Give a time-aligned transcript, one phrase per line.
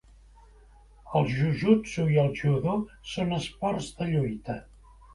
[1.19, 2.75] El jujutsu i el judo
[3.13, 4.61] són esports de lluita.